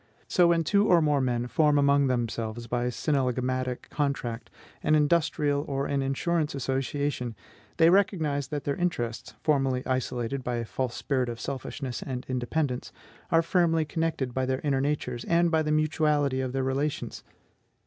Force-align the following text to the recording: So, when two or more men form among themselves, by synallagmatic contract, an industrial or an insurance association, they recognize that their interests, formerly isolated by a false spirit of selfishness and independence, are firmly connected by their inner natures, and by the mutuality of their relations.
So, 0.27 0.47
when 0.47 0.63
two 0.63 0.87
or 0.87 0.99
more 0.99 1.21
men 1.21 1.45
form 1.45 1.77
among 1.77 2.07
themselves, 2.07 2.65
by 2.65 2.87
synallagmatic 2.89 3.87
contract, 3.91 4.49
an 4.81 4.95
industrial 4.95 5.63
or 5.67 5.85
an 5.85 6.01
insurance 6.01 6.55
association, 6.55 7.35
they 7.77 7.91
recognize 7.91 8.47
that 8.47 8.63
their 8.63 8.75
interests, 8.75 9.35
formerly 9.43 9.85
isolated 9.85 10.43
by 10.43 10.55
a 10.55 10.65
false 10.65 10.95
spirit 10.95 11.29
of 11.29 11.39
selfishness 11.39 12.01
and 12.01 12.25
independence, 12.27 12.91
are 13.29 13.43
firmly 13.43 13.85
connected 13.85 14.33
by 14.33 14.47
their 14.47 14.61
inner 14.63 14.81
natures, 14.81 15.23
and 15.25 15.51
by 15.51 15.61
the 15.61 15.71
mutuality 15.71 16.41
of 16.41 16.51
their 16.51 16.63
relations. 16.63 17.23